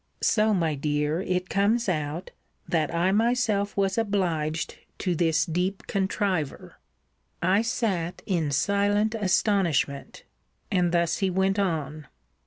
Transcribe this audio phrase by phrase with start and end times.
[0.23, 2.31] So, my dear, it comes out,
[2.67, 6.79] that I myself was obliged to this deep contriver.
[7.39, 10.23] I sat in silent astonishment;
[10.71, 12.07] and thus he went on.